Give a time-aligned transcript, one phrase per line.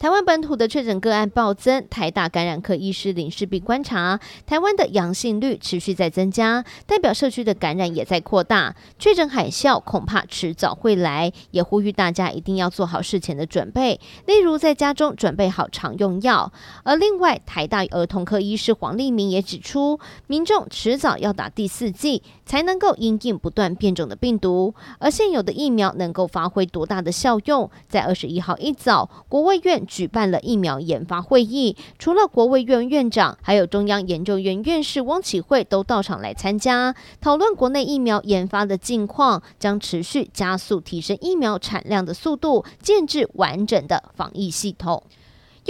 [0.00, 16.50] 台湾本土的确诊个案暴增，台大感染科医师林氏璧观察，台湾的阳性率持续在增加，代表社区的感染也在扩大，确诊海啸恐怕迟早会来，也呼吁大家一定要做好事前的准备，例如在家中准备好常用药。
[16.82, 27.70] 而另外，台大儿童科医师黄立明也指出，民众迟早要打第四剂，才能够因应不断变种的病毒，而现有的疫苗能够发挥多大的效用？
[27.86, 29.86] 在二十一号一早，国卫院。
[29.90, 45.02] 举办了疫苗研发会议，除了国卫院院长，还有中央研究院院士汪启慧都到场来参加，讨论国内疫苗研发的近况，将持续加速提升疫苗产量的速度，建制完整的防疫系统。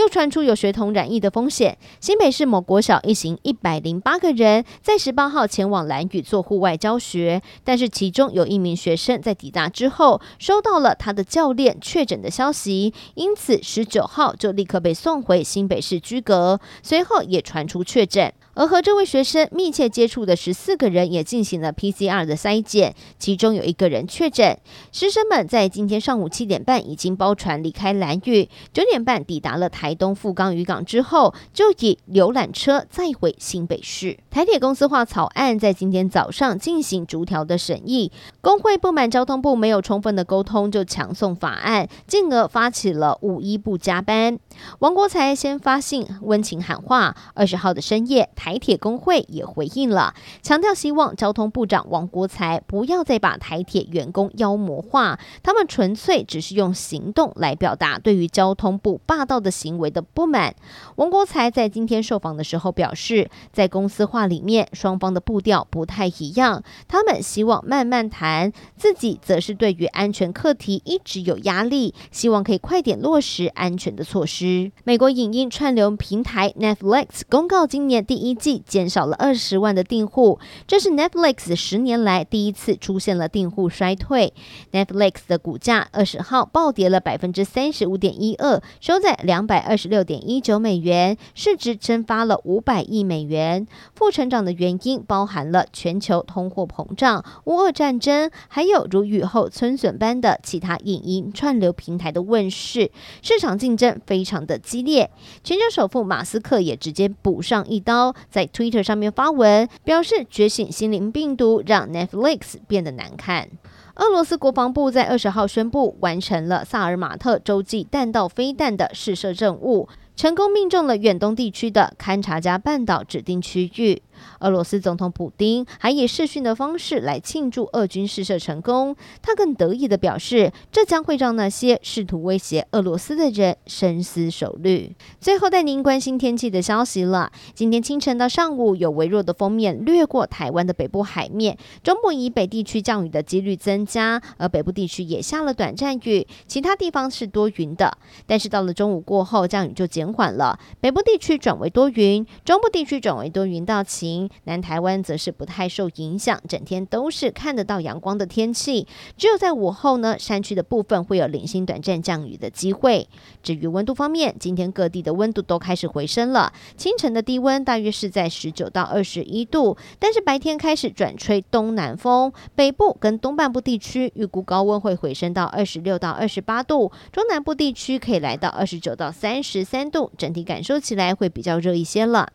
[0.01, 1.77] 又传出有学童染疫的风险。
[2.01, 18.33] 新北市某国小一行一百零八个人在十八号前往蓝屿做户外教学，但是其中有一名学生在抵达之后收到了他的教练确诊的消息，因此十九号就立刻被送回新北市居隔，随后也传出确诊。
[18.61, 24.55] 而和这位学生密切接触的十四个人也进行了 PCR 的筛检，其中有一个人确诊。
[24.93, 34.19] 师生们在今天上午七点半已经包船离开兰屿，九点半抵达了台东富冈渔港之后，就以游览车再回新北市。
[34.29, 44.39] 台铁公司化草案在今天早上进行逐条的审议，工会不满交通部没有充分的沟通就强送法案，进而发起了五一不加班。
[44.79, 48.61] 王国材先发信温情喊话，二十号的深夜台。
[48.61, 60.55] 铁工会也回应了，强调希望交通部长王国材不要再把台铁员工妖魔化，他们纯粹只是用行动来表达对于交通部霸道的行为的不满。
[60.97, 74.50] 王国材在今天受访的时候表示，在公司化里面，双方的步调不太一样，他们希望慢慢谈，自己则是对于安全课题一直有压力，希望可以快点落实安全的措施。
[74.85, 84.33] 美国影音串流平台 Netflix 公告今年第一季减少了二十万的订户，这是 Netflix 十年来第一次出现了订户衰退。
[84.73, 93.67] Netflix 的股价二十号暴跌了百分之三十五点一二，收在两百二十六点一九美元，市值蒸发了五百亿美元。
[93.95, 102.91] 负成长的原因包含了全球通货膨胀、乌俄战争，还有如雨后春笋般的其他影音串流平台的问世，
[103.23, 105.11] 市场竞争非常的激烈。
[105.43, 108.15] 全球首富马斯克也直接补上一刀。
[108.29, 113.49] 在 Twitter 上面发文表示，觉醒心灵病毒让 Netflix 变得难看。
[113.97, 124.03] 俄罗斯国防部在二十号宣布完成了萨尔马特洲际弹道飞弹的试射任务，成功命中了远东地区的勘察加半岛指定区域。
[124.41, 134.95] 俄罗斯总统普丁还以视讯的方式来庆祝俄军试射成功，他更得意地表示，这将会让那些试图威胁俄罗斯的人深思熟虑。
[135.21, 137.33] 最后带您关心天气的消息了。
[137.55, 147.97] 今天清晨到上午有微弱的锋面掠过台湾的北部海面，中部以北地区降雨的几率增加，而北部地区也下了短暂雨，其他地方是多云的。
[148.27, 154.29] 但是到了中午过后，降雨就减缓了，北部地区转为多云，中部地区转为多云到晴。
[154.45, 158.87] 南台湾则是不太受影响，整天都是看得到阳光的天气。
[159.17, 163.09] 只有在午后呢，山区的部分会有零星短暂降雨的机会。
[163.43, 166.53] 至于温度方面，今天各地的温度都开始回升了。
[166.77, 182.29] 清晨的低温大约是在十九到二十一度，但是白天开始转吹东南风，北部跟东半部地区预估高温会回升到二十六到二十八度，中南部地区可以来到二十九到三十三度，整体感受起来会比较热一些了。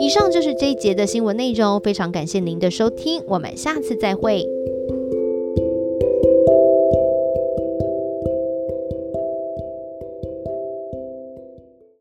[0.00, 4.46] 以上就是这一节的新闻内容，非常感谢您的收听，我们下次再会。